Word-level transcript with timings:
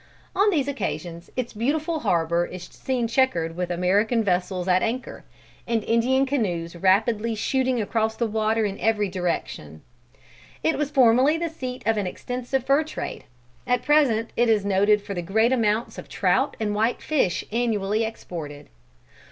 On 0.35 0.49
these 0.49 0.67
occasions 0.67 1.29
its 1.37 1.53
beautiful 1.53 1.99
harbor 1.99 2.47
is 2.47 2.63
seen 2.63 3.07
checkered 3.07 3.55
with 3.55 3.69
American 3.69 4.23
vessels 4.23 4.67
at 4.67 4.81
anchor, 4.81 5.23
and 5.67 5.83
Indian 5.83 6.25
canoes 6.25 6.75
rapidly 6.75 7.35
shooting 7.35 7.79
across 7.79 8.15
the 8.15 8.25
water 8.25 8.65
in 8.65 8.79
every 8.79 9.09
direction. 9.09 9.83
"It 10.63 10.75
was 10.75 10.89
formerly 10.89 11.37
the 11.37 11.49
seat 11.49 11.83
of 11.85 11.97
an 11.97 12.07
extensive 12.07 12.65
fur 12.65 12.83
trade; 12.83 13.25
at 13.67 13.83
present 13.85 14.31
it 14.35 14.49
is 14.49 14.65
noted 14.65 15.03
for 15.03 15.13
the 15.13 15.21
great 15.21 15.53
amount 15.53 15.99
of 15.99 16.09
trout 16.09 16.57
and 16.59 16.73
white 16.73 16.99
fish 17.03 17.45
annually 17.51 18.03
exported. 18.03 18.69